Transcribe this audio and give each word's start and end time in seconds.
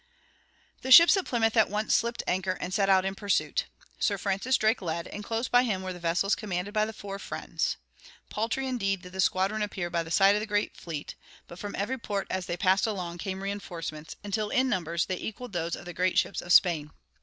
The 0.81 0.91
ships 0.91 1.15
at 1.15 1.25
Plymouth 1.25 1.55
at 1.55 1.69
once 1.69 1.93
slipped 1.93 2.23
anchor 2.25 2.53
and 2.59 2.73
set 2.73 2.89
out 2.89 3.05
in 3.05 3.13
pursuit. 3.13 3.65
Sir 3.99 4.17
Francis 4.17 4.57
Drake 4.57 4.81
led, 4.81 5.05
and 5.07 5.23
close 5.23 5.47
by 5.47 5.61
him 5.61 5.83
were 5.83 5.93
the 5.93 5.99
vessels 5.99 6.33
commanded 6.33 6.73
by 6.73 6.85
the 6.85 6.91
four 6.91 7.19
friends. 7.19 7.77
Paltry, 8.31 8.67
indeed, 8.67 9.03
did 9.03 9.11
the 9.13 9.21
squadron 9.21 9.61
appear 9.61 9.91
by 9.91 10.01
the 10.01 10.09
side 10.09 10.35
of 10.35 10.41
the 10.41 10.47
great 10.47 10.75
fleet, 10.75 11.13
but 11.47 11.59
from 11.59 11.75
every 11.75 11.99
port 11.99 12.25
as 12.31 12.47
they 12.47 12.57
passed 12.57 12.87
along 12.87 13.19
came 13.19 13.43
reinforcements, 13.43 14.15
until 14.23 14.49
in 14.49 14.67
numbers 14.67 15.05
they 15.05 15.19
equaled 15.19 15.53
those 15.53 15.75
of 15.75 15.85
the 15.85 15.93
great 15.93 16.17
ships 16.17 16.41
of 16.41 16.51
Spain. 16.51 16.89